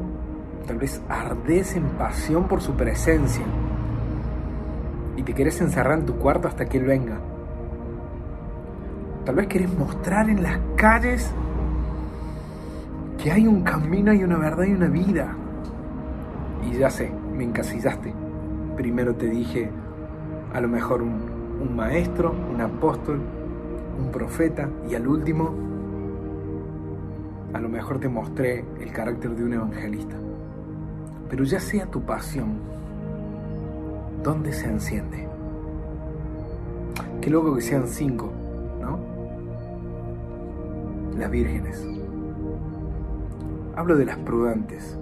tal 0.67 0.77
vez 0.77 1.01
ardes 1.07 1.75
en 1.75 1.83
pasión 1.91 2.47
por 2.47 2.61
su 2.61 2.73
presencia 2.73 3.45
y 5.15 5.23
te 5.23 5.33
querés 5.33 5.61
encerrar 5.61 5.99
en 5.99 6.05
tu 6.05 6.15
cuarto 6.15 6.47
hasta 6.47 6.65
que 6.65 6.77
Él 6.77 6.85
venga. 6.85 7.17
Tal 9.25 9.35
vez 9.35 9.47
querés 9.47 9.73
mostrar 9.77 10.29
en 10.29 10.43
las 10.43 10.59
calles 10.75 11.31
que 13.21 13.31
hay 13.31 13.47
un 13.47 13.61
camino 13.61 14.13
y 14.13 14.23
una 14.23 14.37
verdad 14.37 14.65
y 14.65 14.73
una 14.73 14.87
vida. 14.87 15.33
Y 16.65 16.77
ya 16.77 16.89
sé, 16.89 17.11
me 17.35 17.43
encasillaste. 17.43 18.13
Primero 18.75 19.15
te 19.15 19.27
dije 19.27 19.69
a 20.53 20.61
lo 20.61 20.67
mejor 20.67 21.01
un, 21.01 21.75
maestro, 21.75 22.33
un 22.53 22.61
apóstol, 22.61 23.19
un 23.99 24.11
profeta 24.11 24.69
y 24.89 24.95
al 24.95 25.07
último 25.07 25.53
a 27.53 27.59
lo 27.59 27.69
mejor 27.69 27.99
te 27.99 28.09
mostré 28.09 28.65
el 28.81 28.91
carácter 28.91 29.35
de 29.35 29.43
un 29.43 29.53
evangelista. 29.53 30.15
Pero 31.29 31.43
ya 31.43 31.59
sea 31.59 31.85
tu 31.85 32.01
pasión, 32.01 32.57
¿dónde 34.23 34.51
se 34.53 34.67
enciende? 34.67 35.27
Qué 37.21 37.29
loco 37.29 37.55
que 37.55 37.61
sean 37.61 37.87
cinco, 37.87 38.31
¿no? 38.81 38.99
Las 41.17 41.31
vírgenes. 41.31 41.87
Hablo 43.75 43.95
de 43.95 44.05
las 44.05 44.17
prudentes. 44.17 44.97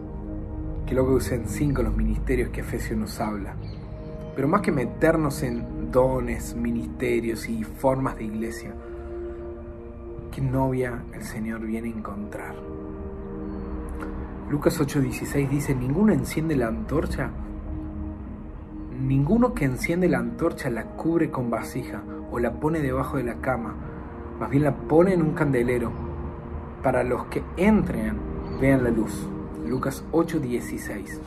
Que 0.91 1.21
sean 1.21 1.47
cinco 1.47 1.83
los 1.83 1.95
ministerios 1.95 2.49
que 2.49 2.59
Efesios 2.59 2.99
nos 2.99 3.21
habla. 3.21 3.55
Pero 4.35 4.49
más 4.49 4.59
que 4.59 4.73
meternos 4.73 5.41
en 5.41 5.89
dones, 5.89 6.53
ministerios 6.53 7.47
y 7.47 7.63
formas 7.63 8.17
de 8.17 8.25
iglesia, 8.25 8.73
¿Qué 10.33 10.41
novia 10.41 11.03
el 11.13 11.23
Señor 11.23 11.61
viene 11.61 11.87
a 11.87 11.91
encontrar? 11.91 12.55
Lucas 14.49 14.81
8:16 14.81 15.49
dice, 15.49 15.73
ninguno 15.73 16.11
enciende 16.11 16.57
la 16.57 16.67
antorcha 16.67 17.31
ninguno 18.99 19.53
que 19.53 19.63
enciende 19.63 20.09
la 20.09 20.19
antorcha 20.19 20.69
la 20.69 20.83
cubre 20.97 21.31
con 21.31 21.49
vasija 21.49 22.03
o 22.31 22.39
la 22.39 22.51
pone 22.59 22.81
debajo 22.81 23.15
de 23.15 23.23
la 23.23 23.35
cama, 23.35 23.75
más 24.41 24.49
bien 24.49 24.63
la 24.63 24.75
pone 24.75 25.13
en 25.13 25.21
un 25.21 25.31
candelero 25.35 25.89
para 26.83 27.03
los 27.03 27.25
que 27.27 27.43
entren 27.55 28.17
vean 28.59 28.83
la 28.83 28.89
luz. 28.89 29.29
Lucas 29.71 30.03
8:16. 30.11 31.19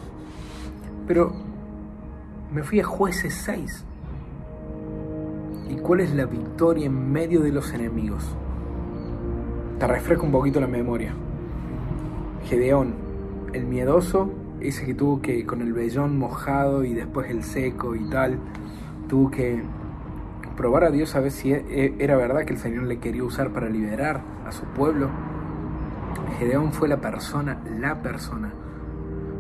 Pero 1.07 1.33
me 2.53 2.63
fui 2.63 2.79
a 2.79 2.85
jueces 2.85 3.35
6. 3.45 3.85
¿Y 5.71 5.77
cuál 5.77 6.01
es 6.01 6.15
la 6.15 6.27
victoria 6.27 6.87
en 6.87 7.13
medio 7.13 7.41
de 7.41 7.51
los 7.51 7.73
enemigos? 7.73 8.25
Te 9.79 9.87
refresco 9.87 10.25
un 10.27 10.33
poquito 10.33 10.61
la 10.61 10.69
memoria. 10.69 11.15
Gedeón, 12.45 12.95
el 13.55 13.65
miedoso, 13.65 14.31
ese 14.61 14.85
que 14.85 14.95
tuvo 14.95 15.21
que, 15.21 15.47
con 15.47 15.63
el 15.63 15.73
vellón 15.73 16.19
mojado 16.19 16.85
y 16.85 16.93
después 16.93 17.31
el 17.31 17.43
seco 17.43 17.95
y 17.97 18.05
tal, 18.11 18.39
tuvo 19.09 19.31
que 19.31 19.63
probar 20.57 20.85
a 20.85 20.91
Dios 20.91 21.17
a 21.17 21.21
ver 21.21 21.33
si 21.33 21.53
e, 21.53 21.65
e, 21.69 21.95
era 21.99 22.17
verdad 22.17 22.45
que 22.45 22.53
el 22.53 22.59
Señor 22.59 22.85
le 22.85 22.99
quería 22.99 23.25
usar 23.25 23.51
para 23.51 23.69
liberar 23.69 24.23
a 24.47 24.53
su 24.53 24.65
pueblo. 24.67 25.09
Gedeón 26.39 26.73
fue 26.73 26.89
la 26.89 27.01
persona, 27.01 27.63
la 27.79 28.03
persona 28.03 28.53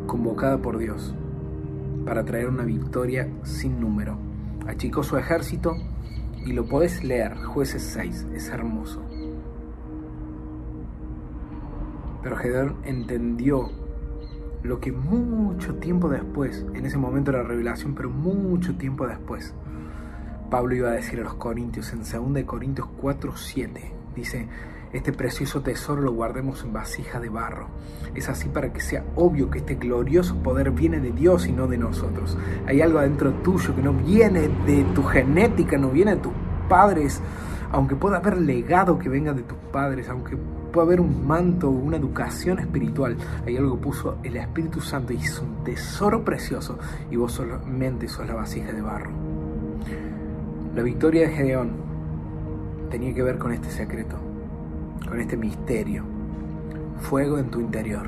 convocada 0.07 0.59
por 0.59 0.79
Dios 0.79 1.15
para 2.05 2.25
traer 2.25 2.49
una 2.49 2.65
victoria 2.65 3.29
sin 3.43 3.81
número. 3.81 4.17
Achicó 4.67 5.03
su 5.03 5.17
ejército 5.17 5.77
y 6.45 6.53
lo 6.53 6.67
podés 6.67 7.03
leer, 7.03 7.37
jueces 7.37 7.83
6, 7.83 8.29
es 8.35 8.49
hermoso. 8.49 9.03
Pero 12.23 12.37
Gedeón 12.37 12.77
entendió 12.85 13.71
lo 14.63 14.81
que 14.81 14.93
mucho 14.93 15.75
tiempo 15.77 16.09
después, 16.09 16.65
en 16.75 16.87
ese 16.87 16.97
momento 16.97 17.31
de 17.31 17.39
la 17.39 17.45
revelación, 17.45 17.95
pero 17.95 18.09
mucho 18.09 18.77
tiempo 18.77 19.07
después, 19.07 19.55
Pablo 20.51 20.75
iba 20.75 20.89
a 20.89 20.93
decir 20.93 21.21
a 21.21 21.25
los 21.25 21.35
Corintios 21.35 21.93
en 21.93 21.99
2 22.35 22.45
Corintios 22.45 22.89
4, 23.01 23.37
7, 23.37 23.93
dice, 24.15 24.49
este 24.95 25.13
precioso 25.13 25.61
tesoro 25.61 26.01
lo 26.01 26.13
guardemos 26.13 26.63
en 26.63 26.73
vasija 26.73 27.19
de 27.19 27.29
barro. 27.29 27.67
Es 28.15 28.29
así 28.29 28.49
para 28.49 28.73
que 28.73 28.81
sea 28.81 29.05
obvio 29.17 29.51
que 29.51 29.59
este 29.59 29.75
glorioso 29.75 30.37
poder 30.37 30.71
viene 30.71 31.01
de 31.01 31.11
Dios 31.11 31.49
y 31.49 31.53
no 31.53 31.67
de 31.67 31.77
nosotros. 31.77 32.39
Hay 32.67 32.81
algo 32.81 33.01
adentro 33.01 33.33
tuyo 33.43 33.75
que 33.75 33.83
no 33.83 33.93
viene 33.93 34.49
de 34.65 34.85
tu 34.95 35.03
genética, 35.03 35.77
no 35.77 35.91
viene 35.91 36.15
de 36.15 36.21
tus 36.23 36.33
padres, 36.69 37.21
aunque 37.73 37.97
pueda 37.97 38.19
haber 38.19 38.39
legado 38.39 38.97
que 38.97 39.09
venga 39.09 39.33
de 39.33 39.43
tus 39.43 39.59
padres, 39.73 40.09
aunque 40.09 40.37
pueda 40.73 40.87
haber 40.87 41.01
un 41.01 41.27
manto, 41.27 41.71
una 41.71 41.97
educación 41.97 42.61
espiritual, 42.61 43.17
hay 43.45 43.57
algo 43.57 43.75
que 43.75 43.83
puso 43.83 44.19
el 44.23 44.37
Espíritu 44.37 44.81
Santo 44.81 45.13
y 45.13 45.17
es 45.17 45.41
un 45.41 45.65
tesoro 45.65 46.25
precioso 46.25 46.79
y 47.11 47.17
vos 47.17 47.33
solamente 47.33 48.07
sos 48.07 48.29
la 48.29 48.35
vasija 48.35 48.73
de 48.73 48.81
barro. 48.81 49.11
La 50.77 50.83
victoria 50.85 51.27
de 51.27 51.35
Gedeón 51.35 51.73
tenía 52.91 53.13
que 53.13 53.25
ver 53.25 53.39
con 53.39 53.53
este 53.53 53.71
secreto 53.71 54.34
con 55.09 55.21
este 55.21 55.37
misterio. 55.37 56.05
Fuego 57.01 57.39
en 57.39 57.51
tu 57.51 57.61
interior. 57.61 58.07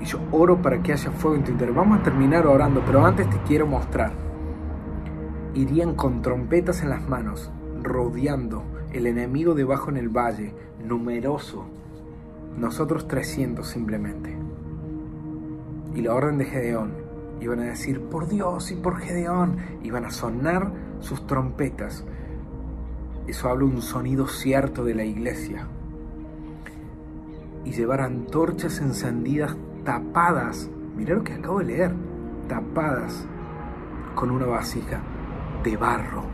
Y 0.00 0.04
yo 0.04 0.18
oro 0.32 0.62
para 0.62 0.82
que 0.82 0.92
haya 0.92 1.10
fuego 1.10 1.36
en 1.36 1.44
tu 1.44 1.50
interior. 1.50 1.76
Vamos 1.76 2.00
a 2.00 2.02
terminar 2.02 2.46
orando, 2.46 2.82
pero 2.86 3.04
antes 3.04 3.28
te 3.28 3.38
quiero 3.46 3.66
mostrar. 3.66 4.12
Irían 5.54 5.94
con 5.94 6.22
trompetas 6.22 6.82
en 6.82 6.90
las 6.90 7.08
manos, 7.08 7.50
rodeando 7.82 8.62
el 8.92 9.06
enemigo 9.06 9.54
debajo 9.54 9.90
en 9.90 9.96
el 9.96 10.08
valle, 10.08 10.54
numeroso. 10.84 11.66
Nosotros 12.58 13.06
300 13.08 13.66
simplemente. 13.66 14.36
Y 15.94 16.02
la 16.02 16.14
orden 16.14 16.38
de 16.38 16.44
Gedeón. 16.46 16.92
Iban 17.40 17.60
a 17.60 17.64
decir, 17.64 18.00
por 18.00 18.28
Dios 18.28 18.70
y 18.70 18.76
por 18.76 18.98
Gedeón. 18.98 19.56
Iban 19.82 20.04
a 20.04 20.10
sonar 20.10 20.72
sus 21.00 21.26
trompetas 21.26 22.04
eso 23.26 23.48
habla 23.48 23.64
un 23.64 23.82
sonido 23.82 24.26
cierto 24.26 24.84
de 24.84 24.94
la 24.94 25.04
iglesia. 25.04 25.66
Y 27.64 27.72
llevar 27.72 28.00
antorchas 28.00 28.80
encendidas 28.80 29.56
tapadas, 29.84 30.70
mira 30.96 31.14
lo 31.14 31.24
que 31.24 31.34
acabo 31.34 31.58
de 31.60 31.66
leer, 31.66 31.94
tapadas 32.48 33.26
con 34.14 34.30
una 34.30 34.46
vasija 34.46 35.00
de 35.62 35.76
barro. 35.76 36.24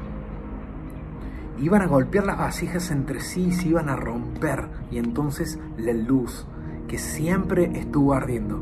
Iban 1.59 1.83
a 1.83 1.87
golpear 1.87 2.27
las 2.27 2.39
vasijas 2.39 2.91
entre 2.91 3.21
sí 3.21 3.47
y 3.47 3.53
se 3.53 3.69
iban 3.69 3.89
a 3.89 3.97
romper. 3.97 4.69
Y 4.91 4.99
entonces 4.99 5.59
la 5.79 5.93
luz 5.93 6.47
que 6.87 6.99
siempre 6.99 7.79
estuvo 7.79 8.15
ardiendo 8.15 8.61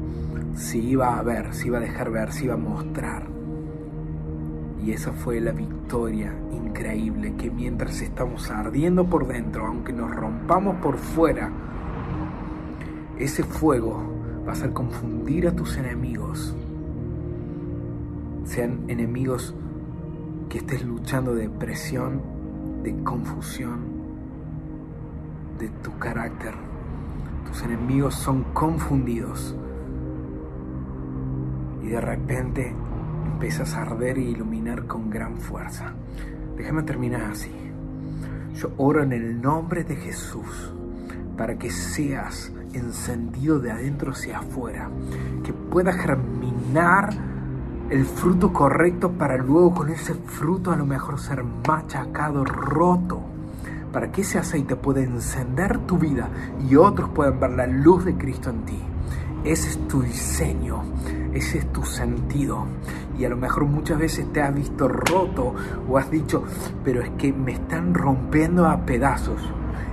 se 0.55 0.79
iba 0.79 1.19
a 1.19 1.23
ver, 1.23 1.53
se 1.55 1.67
iba 1.67 1.79
a 1.79 1.81
dejar 1.81 2.11
ver, 2.11 2.33
se 2.33 2.45
iba 2.45 2.55
a 2.55 2.59
mostrar. 2.59 3.27
Y 4.85 4.93
esa 4.93 5.13
fue 5.13 5.41
la 5.41 5.53
victoria 5.53 6.35
increíble, 6.53 7.35
que 7.39 7.51
mientras 7.51 8.03
estamos 8.03 8.51
ardiendo 8.51 9.07
por 9.07 9.27
dentro, 9.27 9.67
aunque 9.67 9.95
nos 9.95 10.15
rompamos 10.15 10.77
por 10.77 10.99
fuera, 10.99 11.51
ese 13.19 13.45
fuego 13.45 14.03
va 14.47 14.51
a 14.51 14.53
hacer 14.53 14.75
confundir 14.75 15.49
a 15.49 15.57
tus 15.57 15.79
enemigos. 15.79 16.55
Sean 18.45 18.85
enemigos 18.89 19.55
que 20.51 20.59
estés 20.59 20.85
luchando 20.85 21.35
de 21.35 21.49
presión, 21.49 22.21
de 22.83 22.95
confusión, 23.03 23.81
de 25.59 25.71
tu 25.83 25.99
carácter. 25.99 26.53
Tus 27.47 27.63
enemigos 27.63 28.17
son 28.17 28.45
confundidos. 28.53 29.57
Y 31.83 31.87
de 31.87 32.01
repente 32.03 32.75
empiezas 33.25 33.75
a 33.75 33.83
arder 33.83 34.19
e 34.19 34.23
iluminar 34.23 34.87
con 34.87 35.11
gran 35.11 35.39
fuerza. 35.39 35.93
Déjame 36.57 36.83
terminar 36.83 37.23
así. 37.23 37.53
Yo 38.55 38.71
oro 38.77 39.03
en 39.03 39.13
el 39.13 39.41
nombre 39.41 39.85
de 39.85 39.97
Jesús 39.97 40.73
para 41.37 41.59
que 41.59 41.71
seas 41.71 42.53
encendido 42.73 43.59
de 43.59 43.73
adentro 43.73 44.13
hacia 44.13 44.39
afuera, 44.39 44.89
que 45.43 45.53
pueda 45.53 45.93
germinar 45.93 47.11
el 47.91 48.05
fruto 48.05 48.53
correcto 48.53 49.13
para 49.13 49.37
luego 49.37 49.75
con 49.75 49.91
ese 49.91 50.15
fruto 50.15 50.73
a 50.73 50.77
lo 50.77 50.87
mejor 50.87 51.21
ser 51.21 51.45
machacado, 51.67 52.45
roto, 52.45 53.21
para 53.93 54.11
que 54.11 54.23
ese 54.23 54.39
aceite 54.39 54.77
pueda 54.77 55.01
encender 55.01 55.79
tu 55.81 55.99
vida 55.99 56.29
y 56.69 56.77
otros 56.77 57.11
puedan 57.11 57.39
ver 57.39 57.51
la 57.51 57.67
luz 57.67 58.05
de 58.05 58.17
Cristo 58.17 58.51
en 58.51 58.65
ti. 58.65 58.81
Ese 59.45 59.69
es 59.69 59.89
tu 59.89 60.03
diseño, 60.03 60.83
ese 61.35 61.59
es 61.59 61.73
tu 61.73 61.85
sentido. 61.85 62.67
Y 63.19 63.25
a 63.25 63.29
lo 63.29 63.37
mejor 63.37 63.67
muchas 63.67 63.99
veces 63.99 64.33
te 64.33 64.41
has 64.41 64.55
visto 64.55 64.89
roto 64.89 65.55
o 65.89 65.99
has 65.99 66.11
dicho, 66.11 66.45
pero 66.85 67.03
es 67.03 67.11
que 67.11 67.33
me 67.33 67.53
están 67.53 67.95
rompiendo 67.95 68.67
a 68.67 68.85
pedazos. 68.85 69.41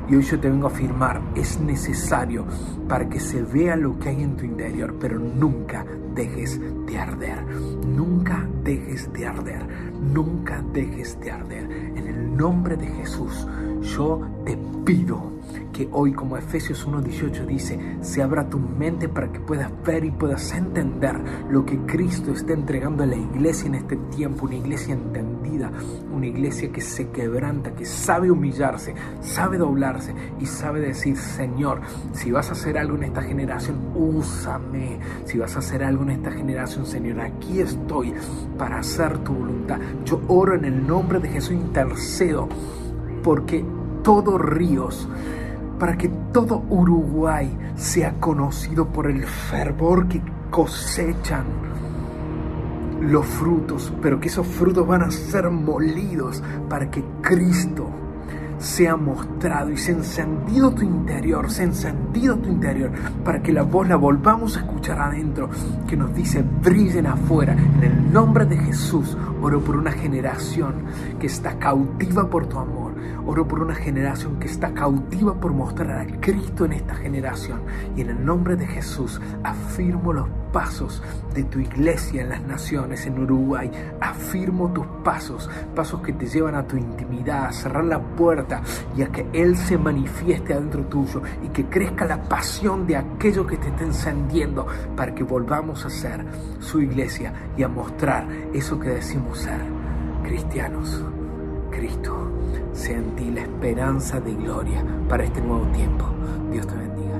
Y 0.09 0.15
hoy 0.15 0.23
yo 0.23 0.39
te 0.39 0.49
vengo 0.49 0.67
a 0.67 0.71
afirmar, 0.71 1.21
es 1.35 1.59
necesario 1.59 2.45
para 2.87 3.07
que 3.07 3.19
se 3.19 3.43
vea 3.43 3.75
lo 3.75 3.97
que 3.97 4.09
hay 4.09 4.23
en 4.23 4.35
tu 4.35 4.45
interior, 4.45 4.95
pero 4.99 5.17
nunca 5.19 5.85
dejes 6.13 6.59
de 6.85 6.97
arder. 6.97 7.45
Nunca 7.87 8.45
dejes 8.63 9.11
de 9.13 9.25
arder. 9.25 9.65
Nunca 10.01 10.63
dejes 10.73 11.19
de 11.21 11.31
arder. 11.31 11.63
En 11.95 12.07
el 12.07 12.35
nombre 12.35 12.75
de 12.75 12.87
Jesús, 12.87 13.47
yo 13.81 14.21
te 14.45 14.57
pido 14.83 15.31
que 15.73 15.89
hoy, 15.91 16.13
como 16.13 16.37
Efesios 16.37 16.87
1.18 16.87 17.45
dice, 17.45 17.79
se 18.01 18.21
abra 18.21 18.49
tu 18.49 18.59
mente 18.59 19.07
para 19.07 19.31
que 19.31 19.39
puedas 19.39 19.71
ver 19.85 20.03
y 20.05 20.11
puedas 20.11 20.51
entender 20.53 21.15
lo 21.49 21.65
que 21.65 21.77
Cristo 21.79 22.31
está 22.31 22.53
entregando 22.53 23.03
a 23.03 23.05
la 23.07 23.15
iglesia 23.15 23.67
en 23.67 23.75
este 23.75 23.95
tiempo, 24.15 24.45
una 24.45 24.55
iglesia 24.55 24.93
entendida, 24.93 25.71
una 26.11 26.27
iglesia 26.27 26.71
que 26.71 26.81
se 26.81 27.09
quebranta, 27.09 27.73
que 27.73 27.85
sabe 27.85 28.31
humillarse, 28.31 28.95
sabe 29.21 29.57
doblarse 29.57 30.13
y 30.39 30.45
sabe 30.45 30.79
decir, 30.79 31.17
Señor, 31.17 31.81
si 32.13 32.31
vas 32.31 32.49
a 32.49 32.53
hacer 32.53 32.77
algo 32.77 32.95
en 32.95 33.03
esta 33.03 33.21
generación, 33.21 33.77
úsame. 33.95 34.99
Si 35.25 35.37
vas 35.37 35.55
a 35.55 35.59
hacer 35.59 35.83
algo 35.83 36.03
en 36.03 36.11
esta 36.11 36.31
generación, 36.31 36.85
Señor, 36.85 37.21
aquí 37.21 37.59
estoy 37.59 38.13
para 38.57 38.79
hacer 38.79 39.17
tu 39.19 39.33
voluntad. 39.33 39.79
Yo 40.05 40.21
oro 40.27 40.55
en 40.55 40.65
el 40.65 40.85
nombre 40.85 41.19
de 41.19 41.29
Jesús, 41.29 41.53
intercedo, 41.53 42.47
porque 43.23 43.63
todos 44.03 44.41
ríos 44.41 45.07
para 45.81 45.97
que 45.97 46.09
todo 46.31 46.63
Uruguay 46.69 47.57
sea 47.73 48.13
conocido 48.19 48.89
por 48.89 49.09
el 49.09 49.25
fervor 49.25 50.07
que 50.07 50.21
cosechan 50.51 51.43
los 53.01 53.25
frutos, 53.25 53.91
pero 53.99 54.19
que 54.19 54.27
esos 54.27 54.45
frutos 54.45 54.85
van 54.85 55.01
a 55.01 55.09
ser 55.09 55.49
molidos 55.49 56.43
para 56.69 56.91
que 56.91 57.03
Cristo 57.21 57.89
sea 58.59 58.95
mostrado 58.95 59.71
y 59.71 59.77
sea 59.77 59.95
encendido 59.95 60.69
tu 60.69 60.83
interior, 60.83 61.49
sea 61.49 61.65
encendido 61.65 62.35
tu 62.35 62.49
interior, 62.49 62.91
para 63.25 63.41
que 63.41 63.51
la 63.51 63.63
voz 63.63 63.89
la 63.89 63.95
volvamos 63.95 64.57
a 64.57 64.59
escuchar 64.59 64.99
adentro, 64.99 65.49
que 65.87 65.97
nos 65.97 66.13
dice, 66.13 66.45
brillen 66.61 67.07
afuera. 67.07 67.53
En 67.53 67.83
el 67.83 68.13
nombre 68.13 68.45
de 68.45 68.57
Jesús, 68.57 69.17
oro 69.41 69.59
por 69.61 69.77
una 69.77 69.93
generación 69.93 70.75
que 71.19 71.25
está 71.25 71.57
cautiva 71.57 72.29
por 72.29 72.45
tu 72.45 72.59
amor 72.59 72.80
Oro 73.25 73.47
por 73.47 73.61
una 73.61 73.75
generación 73.75 74.39
que 74.39 74.47
está 74.47 74.73
cautiva 74.73 75.39
por 75.39 75.53
mostrar 75.53 75.99
a 75.99 76.19
Cristo 76.19 76.65
en 76.65 76.73
esta 76.73 76.95
generación. 76.95 77.61
Y 77.95 78.01
en 78.01 78.09
el 78.09 78.25
nombre 78.25 78.55
de 78.55 78.67
Jesús 78.67 79.21
afirmo 79.43 80.13
los 80.13 80.27
pasos 80.51 81.01
de 81.33 81.43
tu 81.43 81.59
iglesia 81.59 82.21
en 82.21 82.29
las 82.29 82.41
naciones, 82.41 83.05
en 83.05 83.19
Uruguay. 83.19 83.71
Afirmo 83.99 84.71
tus 84.71 84.85
pasos, 85.03 85.49
pasos 85.75 86.01
que 86.01 86.13
te 86.13 86.27
llevan 86.27 86.55
a 86.55 86.67
tu 86.67 86.77
intimidad, 86.77 87.45
a 87.45 87.53
cerrar 87.53 87.85
la 87.85 87.99
puerta 87.99 88.61
y 88.95 89.01
a 89.01 89.11
que 89.11 89.25
Él 89.33 89.55
se 89.55 89.77
manifieste 89.77 90.53
adentro 90.53 90.83
tuyo 90.85 91.21
y 91.43 91.49
que 91.49 91.65
crezca 91.65 92.05
la 92.05 92.21
pasión 92.23 92.85
de 92.87 92.97
aquello 92.97 93.45
que 93.47 93.57
te 93.57 93.69
está 93.69 93.83
encendiendo 93.83 94.67
para 94.95 95.13
que 95.15 95.23
volvamos 95.23 95.85
a 95.85 95.89
ser 95.89 96.25
su 96.59 96.81
iglesia 96.81 97.33
y 97.57 97.63
a 97.63 97.67
mostrar 97.67 98.27
eso 98.53 98.79
que 98.79 98.89
decimos 98.89 99.39
ser 99.39 99.61
cristianos. 100.23 101.03
Cristo 101.71 102.29
sea 102.73 102.97
en 102.97 103.15
ti 103.15 103.31
la 103.31 103.41
esperanza 103.41 104.19
de 104.19 104.33
gloria 104.33 104.85
para 105.09 105.23
este 105.23 105.41
nuevo 105.41 105.65
tiempo. 105.71 106.05
Dios 106.51 106.67
te 106.67 106.75
bendiga. 106.75 107.19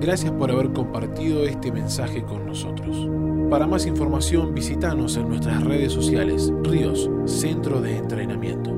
Gracias 0.00 0.32
por 0.32 0.50
haber 0.50 0.72
compartido 0.72 1.44
este 1.44 1.72
mensaje 1.72 2.22
con 2.22 2.46
nosotros. 2.46 3.08
Para 3.50 3.66
más 3.66 3.86
información 3.86 4.54
visítanos 4.54 5.16
en 5.16 5.28
nuestras 5.28 5.62
redes 5.64 5.92
sociales, 5.92 6.52
Ríos, 6.62 7.10
Centro 7.26 7.80
de 7.80 7.96
Entrenamiento. 7.96 8.70